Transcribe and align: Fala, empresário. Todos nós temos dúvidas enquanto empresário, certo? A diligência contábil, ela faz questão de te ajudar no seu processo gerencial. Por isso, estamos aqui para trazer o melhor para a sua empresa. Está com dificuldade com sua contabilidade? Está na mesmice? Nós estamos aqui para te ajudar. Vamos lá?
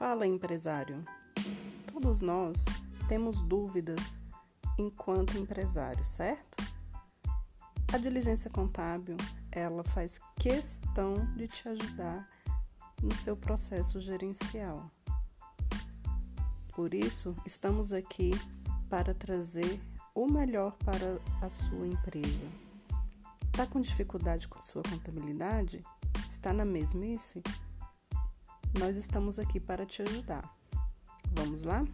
Fala, 0.00 0.26
empresário. 0.26 1.04
Todos 1.92 2.22
nós 2.22 2.64
temos 3.06 3.42
dúvidas 3.42 4.18
enquanto 4.78 5.36
empresário, 5.36 6.02
certo? 6.02 6.56
A 7.92 7.98
diligência 7.98 8.50
contábil, 8.50 9.18
ela 9.52 9.84
faz 9.84 10.18
questão 10.36 11.12
de 11.36 11.46
te 11.48 11.68
ajudar 11.68 12.26
no 13.02 13.14
seu 13.14 13.36
processo 13.36 14.00
gerencial. 14.00 14.90
Por 16.68 16.94
isso, 16.94 17.36
estamos 17.44 17.92
aqui 17.92 18.30
para 18.88 19.12
trazer 19.12 19.82
o 20.14 20.26
melhor 20.26 20.78
para 20.78 21.20
a 21.42 21.50
sua 21.50 21.86
empresa. 21.86 22.46
Está 23.52 23.66
com 23.66 23.82
dificuldade 23.82 24.48
com 24.48 24.62
sua 24.62 24.82
contabilidade? 24.82 25.82
Está 26.26 26.54
na 26.54 26.64
mesmice? 26.64 27.42
Nós 28.78 28.96
estamos 28.96 29.38
aqui 29.38 29.58
para 29.58 29.84
te 29.84 30.02
ajudar. 30.02 30.48
Vamos 31.32 31.62
lá? 31.62 31.84